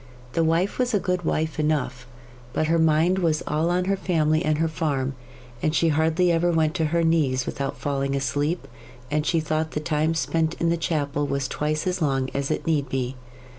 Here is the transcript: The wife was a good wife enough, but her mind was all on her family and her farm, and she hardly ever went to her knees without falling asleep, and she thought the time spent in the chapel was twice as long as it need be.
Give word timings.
The 0.33 0.43
wife 0.43 0.79
was 0.79 0.95
a 0.95 0.99
good 0.99 1.25
wife 1.25 1.59
enough, 1.59 2.07
but 2.53 2.65
her 2.65 2.79
mind 2.79 3.19
was 3.19 3.43
all 3.45 3.69
on 3.69 3.85
her 3.85 3.95
family 3.95 4.43
and 4.43 4.57
her 4.57 4.67
farm, 4.67 5.13
and 5.61 5.75
she 5.75 5.89
hardly 5.89 6.31
ever 6.31 6.51
went 6.51 6.73
to 6.77 6.85
her 6.85 7.03
knees 7.03 7.45
without 7.45 7.77
falling 7.77 8.15
asleep, 8.15 8.67
and 9.11 9.27
she 9.27 9.39
thought 9.39 9.73
the 9.73 9.79
time 9.79 10.15
spent 10.15 10.55
in 10.55 10.69
the 10.69 10.75
chapel 10.75 11.27
was 11.27 11.47
twice 11.47 11.85
as 11.85 12.01
long 12.01 12.31
as 12.33 12.49
it 12.49 12.65
need 12.65 12.89
be. 12.89 13.15